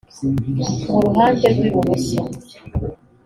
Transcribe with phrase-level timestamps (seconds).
[0.89, 2.19] mu ruhande rw ibumoso